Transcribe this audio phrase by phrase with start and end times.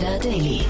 [0.00, 0.60] Insider Daily.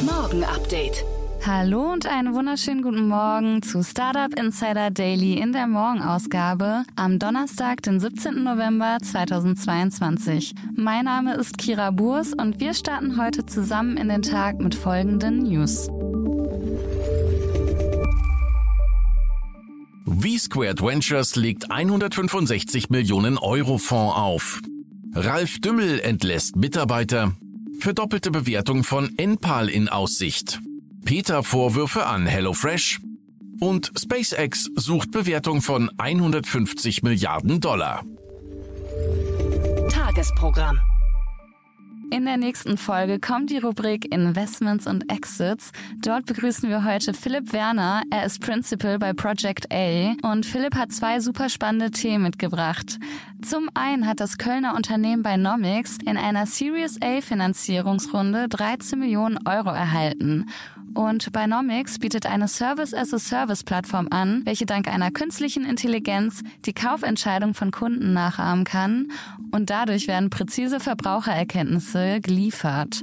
[0.00, 1.04] Morgen Update.
[1.46, 7.82] Hallo und einen wunderschönen guten Morgen zu Startup Insider Daily in der Morgenausgabe am Donnerstag,
[7.82, 8.42] den 17.
[8.42, 10.54] November 2022.
[10.74, 15.44] Mein Name ist Kira Burs und wir starten heute zusammen in den Tag mit folgenden
[15.44, 15.86] News.
[20.06, 24.60] V-Squared Ventures legt 165 Millionen Euro Fonds auf.
[25.14, 27.32] Ralf Dümmel entlässt Mitarbeiter.
[27.80, 30.60] Verdoppelte Bewertung von Enpal in Aussicht.
[31.06, 33.00] Peter Vorwürfe an HelloFresh.
[33.58, 38.04] Und SpaceX sucht Bewertung von 150 Milliarden Dollar.
[39.90, 40.78] Tagesprogramm.
[42.12, 45.70] In der nächsten Folge kommt die Rubrik Investments und Exits.
[46.02, 48.02] Dort begrüßen wir heute Philipp Werner.
[48.10, 52.98] Er ist Principal bei Project A und Philipp hat zwei super spannende Themen mitgebracht.
[53.42, 59.70] Zum einen hat das Kölner Unternehmen Binomics in einer Series A Finanzierungsrunde 13 Millionen Euro
[59.70, 60.46] erhalten.
[60.94, 68.12] Und Binomics bietet eine Service-as-a-Service-Plattform an, welche dank einer künstlichen Intelligenz die Kaufentscheidung von Kunden
[68.12, 69.12] nachahmen kann
[69.52, 73.02] und dadurch werden präzise Verbrauchererkenntnisse geliefert.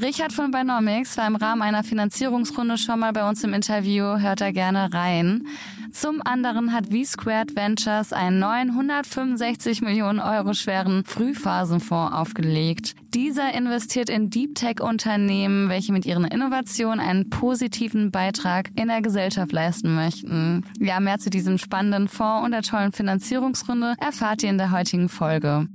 [0.00, 4.40] Richard von Binomics war im Rahmen einer Finanzierungsrunde schon mal bei uns im Interview, hört
[4.40, 5.46] da gerne rein.
[5.92, 12.94] Zum anderen hat V-Squared Ventures einen neuen 165 Millionen Euro schweren Frühphasenfonds aufgelegt.
[13.12, 19.02] Dieser investiert in Deep Tech Unternehmen, welche mit ihren Innovationen einen positiven Beitrag in der
[19.02, 20.64] Gesellschaft leisten möchten.
[20.78, 25.08] Ja, mehr zu diesem spannenden Fonds und der tollen Finanzierungsrunde erfahrt ihr in der heutigen
[25.08, 25.66] Folge.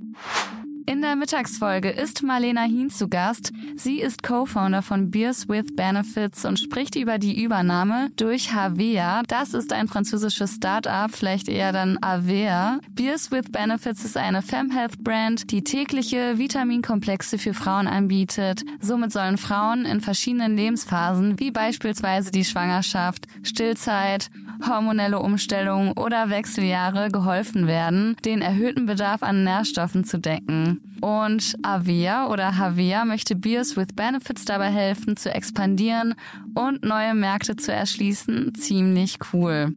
[0.88, 3.52] In der Mittagsfolge ist Marlena Hien zu Gast.
[3.74, 9.22] Sie ist Co-Founder von Beers with Benefits und spricht über die Übernahme durch Havea.
[9.26, 12.78] Das ist ein französisches Start-up, vielleicht eher dann Avea.
[12.92, 18.62] Beers with Benefits ist eine Femhealth Brand, die tägliche Vitaminkomplexe für Frauen anbietet.
[18.80, 24.30] Somit sollen Frauen in verschiedenen Lebensphasen, wie beispielsweise die Schwangerschaft, Stillzeit,
[24.64, 30.80] hormonelle Umstellungen oder Wechseljahre geholfen werden, den erhöhten Bedarf an Nährstoffen zu decken.
[31.00, 36.14] Und Avia oder Havia möchte Beers with Benefits dabei helfen, zu expandieren
[36.54, 38.54] und neue Märkte zu erschließen.
[38.54, 39.74] Ziemlich cool.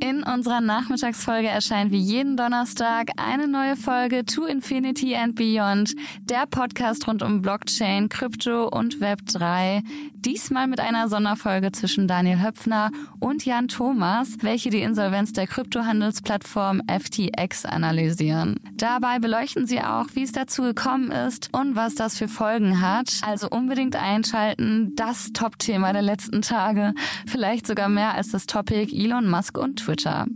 [0.00, 6.46] In unserer Nachmittagsfolge erscheint wie jeden Donnerstag eine neue Folge To Infinity and Beyond, der
[6.46, 9.82] Podcast rund um Blockchain, Krypto und Web 3.
[10.24, 12.90] Diesmal mit einer Sonderfolge zwischen Daniel Höpfner
[13.20, 18.56] und Jan Thomas, welche die Insolvenz der Kryptohandelsplattform FTX analysieren.
[18.74, 23.20] Dabei beleuchten sie auch, wie es dazu gekommen ist und was das für Folgen hat.
[23.22, 26.94] Also unbedingt einschalten, das Top-Thema der letzten Tage.
[27.26, 30.26] Vielleicht sogar mehr als das Topic Elon Musk und Twitter.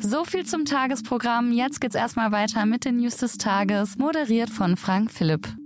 [0.00, 1.52] So viel zum Tagesprogramm.
[1.52, 5.59] Jetzt geht's erstmal weiter mit den News des Tages, moderiert von Frank Philipp.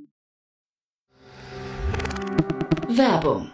[2.95, 3.54] Werbung.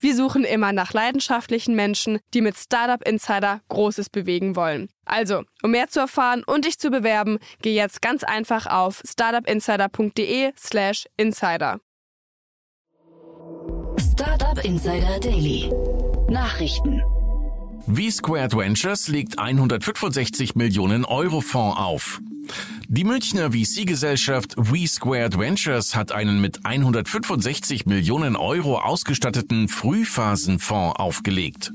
[0.03, 4.89] Wir suchen immer nach leidenschaftlichen Menschen, die mit Startup Insider Großes bewegen wollen.
[5.05, 11.05] Also, um mehr zu erfahren und dich zu bewerben, geh jetzt ganz einfach auf startupinsider.de/slash
[11.17, 11.79] insider.
[13.99, 15.71] Startup Insider Daily.
[16.27, 17.03] Nachrichten.
[17.85, 22.21] V-Squared Ventures legt 165 Millionen Euro Fonds auf.
[22.87, 31.71] Die Münchner VC-Gesellschaft V-Squared Ventures hat einen mit 165 Millionen Euro ausgestatteten Frühphasenfonds aufgelegt.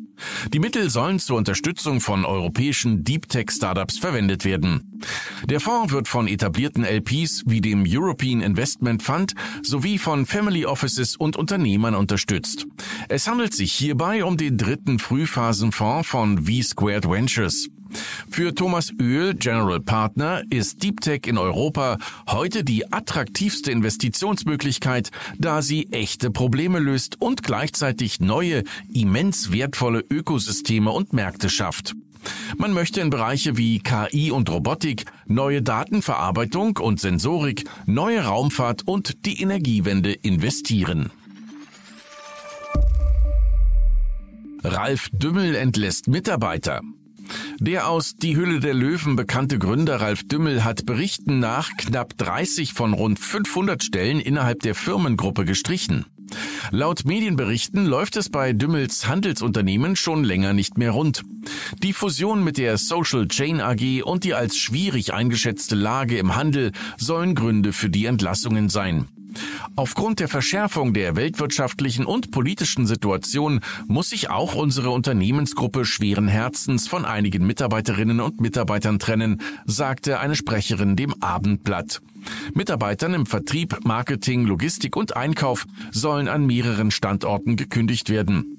[0.53, 4.96] Die Mittel sollen zur Unterstützung von europäischen Deep Tech Startups verwendet werden.
[5.45, 11.17] Der Fonds wird von etablierten LPs wie dem European Investment Fund sowie von Family Offices
[11.17, 12.67] und Unternehmern unterstützt.
[13.09, 17.69] Es handelt sich hierbei um den dritten Frühphasenfonds von V-Squared Ventures.
[18.31, 25.63] Für Thomas Öhl, General Partner, ist Deep Tech in Europa heute die attraktivste Investitionsmöglichkeit, da
[25.63, 31.95] sie echte Probleme löst und gleichzeitig neue, immens wertvolle Ökosysteme und Märkte schafft.
[32.57, 39.27] Man möchte in Bereiche wie KI und Robotik, neue Datenverarbeitung und Sensorik, neue Raumfahrt und
[39.27, 41.11] die Energiewende investieren.
[44.63, 46.81] Ralf Dümmel entlässt Mitarbeiter.
[47.59, 52.73] Der aus Die Hülle der Löwen bekannte Gründer Ralf Dümmel hat Berichten nach knapp 30
[52.73, 56.05] von rund 500 Stellen innerhalb der Firmengruppe gestrichen.
[56.71, 61.23] Laut Medienberichten läuft es bei Dümmels Handelsunternehmen schon länger nicht mehr rund.
[61.83, 66.73] Die Fusion mit der Social Chain AG und die als schwierig eingeschätzte Lage im Handel
[66.97, 69.07] sollen Gründe für die Entlassungen sein.
[69.75, 76.89] Aufgrund der Verschärfung der weltwirtschaftlichen und politischen Situation muss sich auch unsere Unternehmensgruppe schweren Herzens
[76.89, 82.01] von einigen Mitarbeiterinnen und Mitarbeitern trennen, sagte eine Sprecherin dem Abendblatt.
[82.55, 88.59] Mitarbeitern im Vertrieb, Marketing, Logistik und Einkauf sollen an mehreren Standorten gekündigt werden.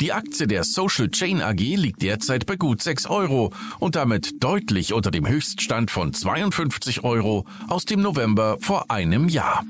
[0.00, 4.94] Die Aktie der Social Chain AG liegt derzeit bei gut 6 Euro und damit deutlich
[4.94, 9.64] unter dem Höchststand von 52 Euro aus dem November vor einem Jahr.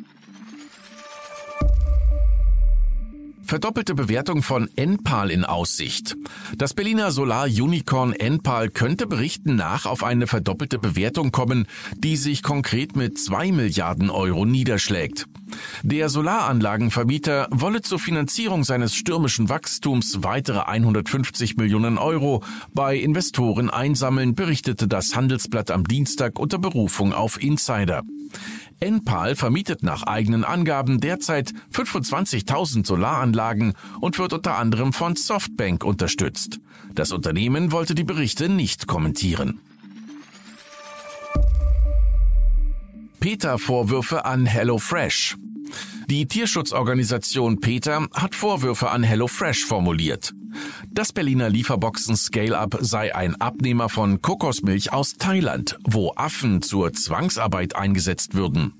[3.51, 6.17] Verdoppelte Bewertung von Enpal in Aussicht.
[6.57, 11.67] Das Berliner Solar-Unicorn Enpal könnte Berichten nach auf eine verdoppelte Bewertung kommen,
[11.97, 15.27] die sich konkret mit zwei Milliarden Euro niederschlägt.
[15.83, 24.37] Der Solaranlagenvermieter wolle zur Finanzierung seines stürmischen Wachstums weitere 150 Millionen Euro bei Investoren einsammeln,
[24.37, 28.05] berichtete das Handelsblatt am Dienstag unter Berufung auf Insider.
[28.81, 36.61] Enpal vermietet nach eigenen Angaben derzeit 25.000 Solaranlagen und wird unter anderem von Softbank unterstützt.
[36.95, 39.61] Das Unternehmen wollte die Berichte nicht kommentieren.
[43.21, 45.37] Peter Vorwürfe an HelloFresh.
[46.09, 50.33] Die Tierschutzorganisation PETA hat Vorwürfe an HelloFresh formuliert.
[50.91, 57.77] Das Berliner Lieferboxen Scale-Up sei ein Abnehmer von Kokosmilch aus Thailand, wo Affen zur Zwangsarbeit
[57.77, 58.73] eingesetzt würden.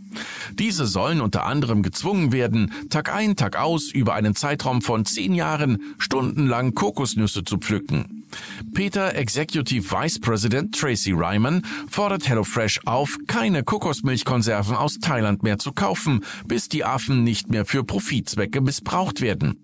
[0.59, 5.35] Diese sollen unter anderem gezwungen werden, Tag ein, Tag aus über einen Zeitraum von zehn
[5.35, 8.25] Jahren stundenlang Kokosnüsse zu pflücken.
[8.75, 15.73] Peter Executive Vice President Tracy Ryman fordert HelloFresh auf, keine Kokosmilchkonserven aus Thailand mehr zu
[15.73, 19.57] kaufen, bis die Affen nicht mehr für Profitzwecke missbraucht werden.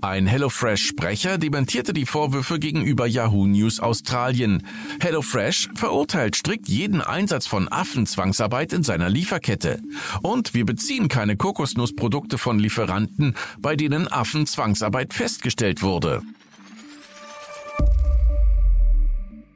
[0.00, 4.64] Ein HelloFresh-Sprecher dementierte die Vorwürfe gegenüber Yahoo News Australien.
[5.00, 9.80] HelloFresh verurteilt strikt jeden Einsatz von Affenzwangsarbeit in seiner Lieferkette.
[10.22, 16.22] Und wir beziehen keine Kokosnussprodukte von Lieferanten, bei denen Affenzwangsarbeit festgestellt wurde.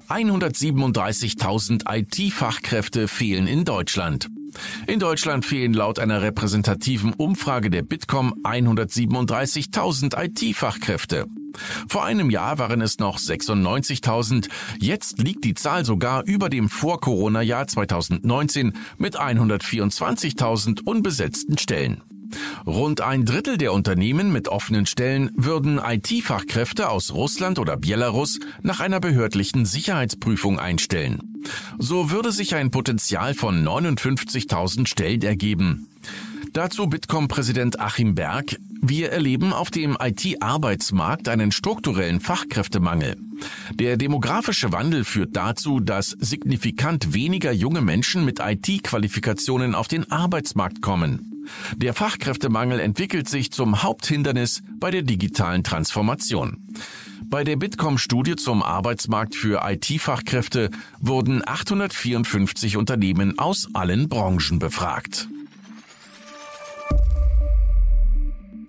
[0.09, 4.29] 137.000 IT-Fachkräfte fehlen in Deutschland.
[4.87, 11.27] In Deutschland fehlen laut einer repräsentativen Umfrage der Bitkom 137.000 IT-Fachkräfte.
[11.89, 14.49] Vor einem Jahr waren es noch 96.000.
[14.79, 22.03] Jetzt liegt die Zahl sogar über dem Vor-Corona-Jahr 2019 mit 124.000 unbesetzten Stellen.
[22.67, 28.81] Rund ein Drittel der Unternehmen mit offenen Stellen würden IT-Fachkräfte aus Russland oder Belarus nach
[28.81, 31.43] einer behördlichen Sicherheitsprüfung einstellen.
[31.79, 35.89] So würde sich ein Potenzial von 59.000 Stellen ergeben.
[36.53, 38.59] Dazu Bitkom-Präsident Achim Berg.
[38.83, 43.17] Wir erleben auf dem IT-Arbeitsmarkt einen strukturellen Fachkräftemangel.
[43.73, 50.83] Der demografische Wandel führt dazu, dass signifikant weniger junge Menschen mit IT-Qualifikationen auf den Arbeitsmarkt
[50.83, 51.32] kommen.
[51.77, 56.69] Der Fachkräftemangel entwickelt sich zum Haupthindernis bei der digitalen Transformation.
[57.25, 60.71] Bei der Bitkom-Studie zum Arbeitsmarkt für IT-Fachkräfte
[61.01, 65.29] wurden 854 Unternehmen aus allen Branchen befragt.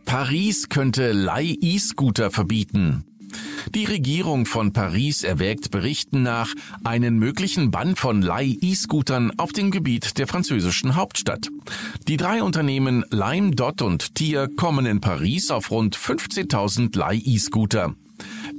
[0.06, 3.04] Paris könnte Leih-E-Scooter verbieten.
[3.74, 10.18] Die Regierung von Paris erwägt Berichten nach einen möglichen Bann von Leih-E-Scootern auf dem Gebiet
[10.18, 11.50] der französischen Hauptstadt.
[12.08, 17.96] Die drei Unternehmen Lime, Dot und Tier kommen in Paris auf rund 15.000 Leih-E-Scooter.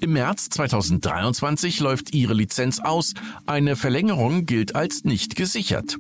[0.00, 3.14] Im März 2023 läuft ihre Lizenz aus.
[3.46, 5.96] Eine Verlängerung gilt als nicht gesichert.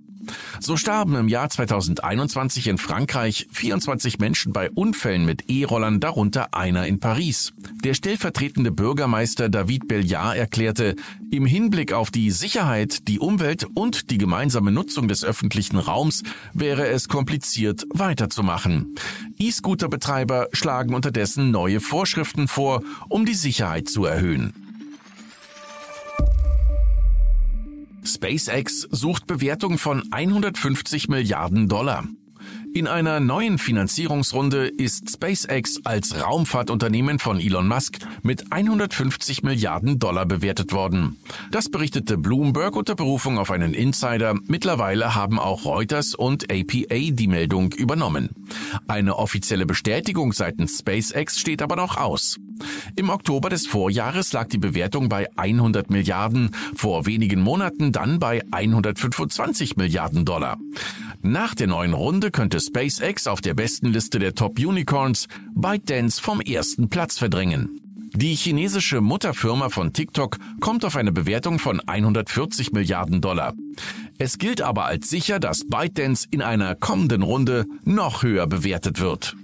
[0.60, 6.86] So starben im Jahr 2021 in Frankreich 24 Menschen bei Unfällen mit E-Rollern, darunter einer
[6.86, 7.52] in Paris.
[7.84, 10.96] Der stellvertretende Bürgermeister David Belliard erklärte,
[11.30, 16.22] im Hinblick auf die Sicherheit, die Umwelt und die gemeinsame Nutzung des öffentlichen Raums
[16.52, 18.94] wäre es kompliziert weiterzumachen.
[19.38, 24.63] E-Scooter-Betreiber schlagen unterdessen neue Vorschriften vor, um die Sicherheit zu erhöhen.
[28.14, 32.04] SpaceX sucht Bewertung von 150 Milliarden Dollar.
[32.72, 40.26] In einer neuen Finanzierungsrunde ist SpaceX als Raumfahrtunternehmen von Elon Musk mit 150 Milliarden Dollar
[40.26, 41.16] bewertet worden.
[41.50, 44.34] Das berichtete Bloomberg unter Berufung auf einen Insider.
[44.46, 48.30] Mittlerweile haben auch Reuters und APA die Meldung übernommen.
[48.88, 52.38] Eine offizielle Bestätigung seitens SpaceX steht aber noch aus.
[52.96, 58.42] Im Oktober des Vorjahres lag die Bewertung bei 100 Milliarden, vor wenigen Monaten dann bei
[58.50, 60.58] 125 Milliarden Dollar.
[61.22, 66.40] Nach der neuen Runde könnte SpaceX auf der besten Liste der Top Unicorns ByteDance vom
[66.40, 67.80] ersten Platz verdrängen.
[68.16, 73.54] Die chinesische Mutterfirma von TikTok kommt auf eine Bewertung von 140 Milliarden Dollar.
[74.18, 79.34] Es gilt aber als sicher, dass ByteDance in einer kommenden Runde noch höher bewertet wird.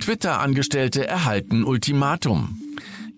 [0.00, 2.58] Twitter-Angestellte erhalten Ultimatum.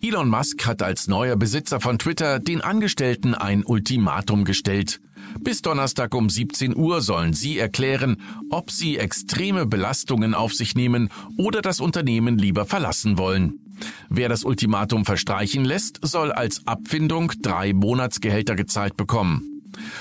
[0.02, 5.00] Elon Musk hat als neuer Besitzer von Twitter den Angestellten ein Ultimatum gestellt.
[5.38, 8.16] Bis Donnerstag um 17 Uhr sollen sie erklären,
[8.50, 11.08] ob sie extreme Belastungen auf sich nehmen
[11.38, 13.60] oder das Unternehmen lieber verlassen wollen.
[14.08, 19.51] Wer das Ultimatum verstreichen lässt, soll als Abfindung drei Monatsgehälter gezahlt bekommen.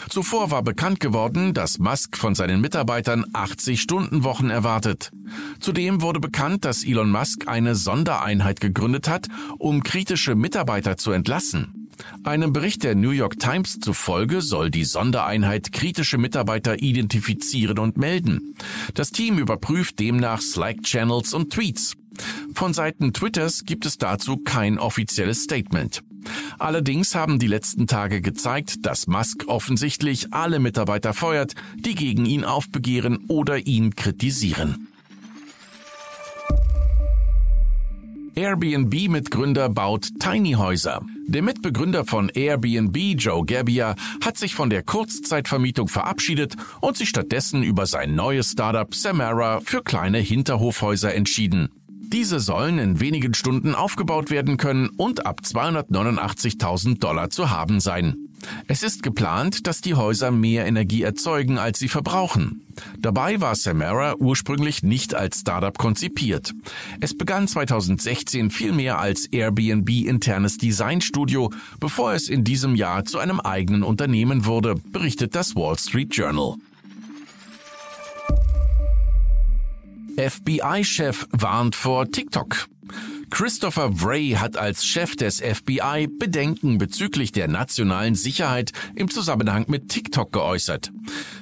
[0.09, 5.11] Zuvor war bekannt geworden, dass Musk von seinen Mitarbeitern 80-Stunden-Wochen erwartet.
[5.59, 11.81] Zudem wurde bekannt, dass Elon Musk eine Sondereinheit gegründet hat, um kritische Mitarbeiter zu entlassen.
[12.23, 18.55] Einem Bericht der New York Times zufolge soll die Sondereinheit kritische Mitarbeiter identifizieren und melden.
[18.93, 21.95] Das Team überprüft demnach Slack-Channels und Tweets.
[22.53, 26.03] Von Seiten Twitters gibt es dazu kein offizielles Statement.
[26.59, 32.45] Allerdings haben die letzten Tage gezeigt, dass Musk offensichtlich alle Mitarbeiter feuert, die gegen ihn
[32.45, 34.87] aufbegehren oder ihn kritisieren.
[38.33, 41.01] Airbnb-Mitgründer baut Tiny Häuser.
[41.27, 47.61] Der Mitbegründer von Airbnb, Joe Gabbia, hat sich von der Kurzzeitvermietung verabschiedet und sich stattdessen
[47.61, 51.69] über sein neues Startup Samara für kleine Hinterhofhäuser entschieden.
[52.11, 58.27] Diese sollen in wenigen Stunden aufgebaut werden können und ab 289.000 Dollar zu haben sein.
[58.67, 62.65] Es ist geplant, dass die Häuser mehr Energie erzeugen, als sie verbrauchen.
[62.99, 66.53] Dabei war Samara ursprünglich nicht als Startup konzipiert.
[66.99, 73.39] Es begann 2016 vielmehr als Airbnb internes Designstudio, bevor es in diesem Jahr zu einem
[73.39, 76.55] eigenen Unternehmen wurde, berichtet das Wall Street Journal.
[80.17, 82.67] FBI-Chef warnt vor TikTok.
[83.29, 89.87] Christopher Wray hat als Chef des FBI Bedenken bezüglich der nationalen Sicherheit im Zusammenhang mit
[89.89, 90.91] TikTok geäußert.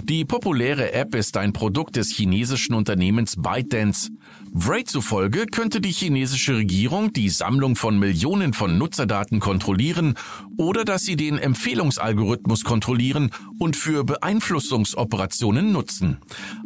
[0.10, 4.10] Die populäre App ist ein Produkt des chinesischen Unternehmens ByteDance.
[4.52, 10.16] Wray zufolge könnte die chinesische Regierung die Sammlung von Millionen von Nutzerdaten kontrollieren
[10.58, 16.18] oder dass sie den Empfehlungsalgorithmus kontrollieren und für Beeinflussungsoperationen nutzen.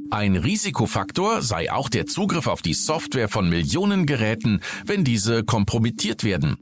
[0.09, 6.23] Ein Risikofaktor sei auch der Zugriff auf die Software von Millionen Geräten, wenn diese kompromittiert
[6.23, 6.55] werden.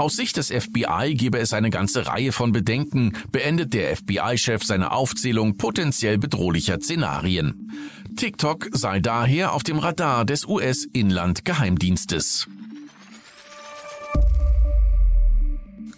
[0.00, 4.92] Aus Sicht des FBI gebe es eine ganze Reihe von Bedenken, beendet der FBI-Chef seine
[4.92, 7.70] Aufzählung potenziell bedrohlicher Szenarien.
[8.16, 12.48] TikTok sei daher auf dem Radar des US-Inlandgeheimdienstes.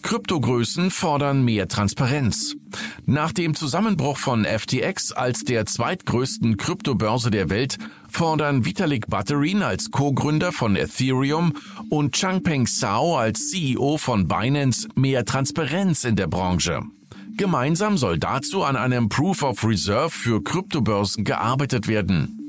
[0.03, 2.57] Kryptogrößen fordern mehr Transparenz.
[3.07, 7.79] Nach dem Zusammenbruch von FTX als der zweitgrößten Kryptobörse der Welt
[8.11, 11.55] fordern Vitalik Buterin als Co-Gründer von Ethereum
[11.89, 16.83] und Changpeng Zhao als CEO von Binance mehr Transparenz in der Branche.
[17.37, 22.42] Gemeinsam soll dazu an einem Proof of Reserve für Kryptobörsen gearbeitet werden.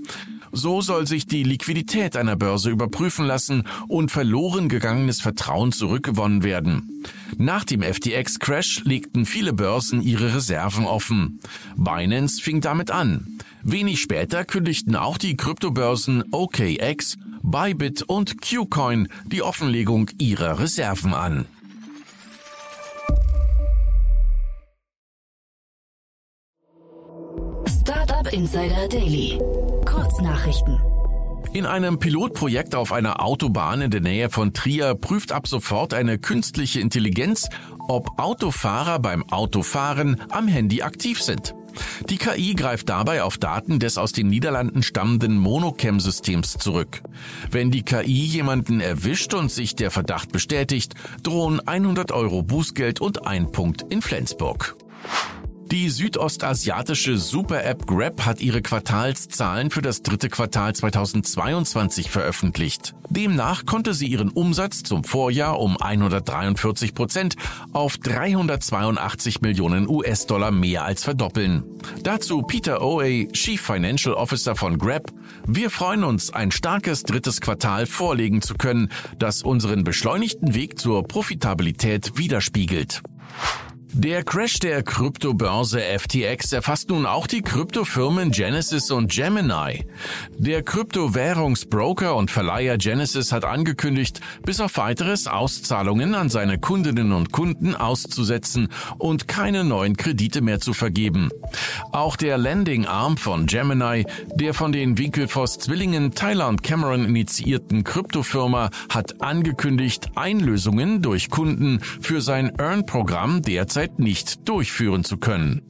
[0.56, 7.04] So soll sich die Liquidität einer Börse überprüfen lassen und verloren gegangenes Vertrauen zurückgewonnen werden.
[7.38, 11.40] Nach dem FTX-Crash legten viele Börsen ihre Reserven offen.
[11.76, 13.40] Binance fing damit an.
[13.64, 21.46] Wenig später kündigten auch die Kryptobörsen OKX, Bybit und Qcoin die Offenlegung ihrer Reserven an.
[28.34, 29.40] Insider Daily.
[29.86, 30.82] Kurznachrichten.
[31.54, 36.18] In einem Pilotprojekt auf einer Autobahn in der Nähe von Trier prüft ab sofort eine
[36.18, 37.48] künstliche Intelligenz,
[37.88, 41.54] ob Autofahrer beim Autofahren am Handy aktiv sind.
[42.10, 47.04] Die KI greift dabei auf Daten des aus den Niederlanden stammenden Monocam-Systems zurück.
[47.52, 53.28] Wenn die KI jemanden erwischt und sich der Verdacht bestätigt, drohen 100 Euro Bußgeld und
[53.28, 54.76] ein Punkt in Flensburg.
[55.74, 62.94] Die südostasiatische Super-App Grab hat ihre Quartalszahlen für das dritte Quartal 2022 veröffentlicht.
[63.10, 67.38] Demnach konnte sie ihren Umsatz zum Vorjahr um 143 Prozent
[67.72, 71.64] auf 382 Millionen US-Dollar mehr als verdoppeln.
[72.04, 75.12] Dazu Peter Oey, Chief Financial Officer von Grab.
[75.48, 81.02] Wir freuen uns, ein starkes drittes Quartal vorlegen zu können, das unseren beschleunigten Weg zur
[81.02, 83.02] Profitabilität widerspiegelt.
[83.96, 89.86] Der Crash der Kryptobörse FTX erfasst nun auch die Kryptofirmen Genesis und Gemini.
[90.36, 97.32] Der Kryptowährungsbroker und Verleiher Genesis hat angekündigt, bis auf weiteres Auszahlungen an seine Kundinnen und
[97.32, 101.30] Kunden auszusetzen und keine neuen Kredite mehr zu vergeben.
[101.92, 108.72] Auch der Landing Arm von Gemini, der von den Winkelfoss-Zwillingen Tyler und Cameron initiierten Kryptofirma,
[108.90, 115.62] hat angekündigt, Einlösungen durch Kunden für sein Earn-Programm derzeit derzeit nicht durchführen zu können.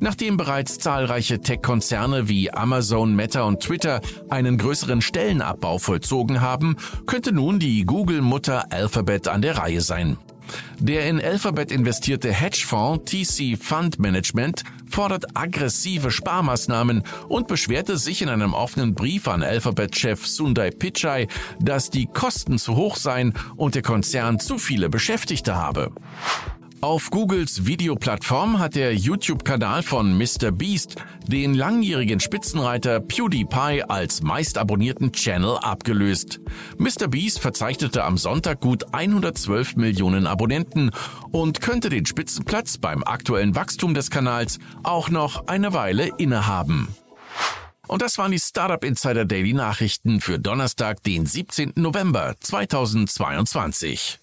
[0.00, 7.32] Nachdem bereits zahlreiche Tech-Konzerne wie Amazon, Meta und Twitter einen größeren Stellenabbau vollzogen haben, könnte
[7.32, 10.18] nun die Google-Mutter Alphabet an der Reihe sein.
[10.80, 18.28] Der in Alphabet investierte Hedgefonds TC Fund Management fordert aggressive Sparmaßnahmen und beschwerte sich in
[18.28, 21.28] einem offenen Brief an Alphabet-Chef Sundar Pichai,
[21.60, 25.92] dass die Kosten zu hoch seien und der Konzern zu viele Beschäftigte habe.
[26.82, 30.50] Auf Googles Videoplattform hat der YouTube-Kanal von Mr.
[30.50, 30.96] Beast
[31.28, 36.40] den langjährigen Spitzenreiter PewDiePie als meist abonnierten Channel abgelöst.
[36.78, 37.06] Mr.
[37.06, 40.90] Beast verzeichnete am Sonntag gut 112 Millionen Abonnenten
[41.30, 46.88] und könnte den Spitzenplatz beim aktuellen Wachstum des Kanals auch noch eine Weile innehaben.
[47.86, 51.74] Und das waren die Startup Insider Daily Nachrichten für Donnerstag, den 17.
[51.76, 54.18] November 2022.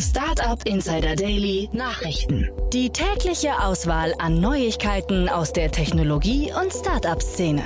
[0.00, 2.48] Startup Insider Daily Nachrichten.
[2.72, 7.62] Die tägliche Auswahl an Neuigkeiten aus der Technologie- und Startup-Szene.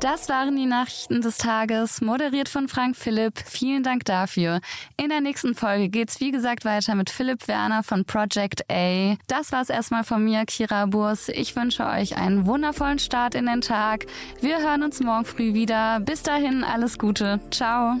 [0.00, 3.38] Das waren die Nachrichten des Tages, moderiert von Frank Philipp.
[3.46, 4.60] Vielen Dank dafür.
[4.96, 9.14] In der nächsten Folge geht's wie gesagt weiter mit Philipp Werner von Project A.
[9.28, 11.28] Das war's erstmal von mir, Kira Burs.
[11.28, 14.06] Ich wünsche euch einen wundervollen Start in den Tag.
[14.40, 16.00] Wir hören uns morgen früh wieder.
[16.00, 17.40] Bis dahin alles Gute.
[17.50, 18.00] Ciao.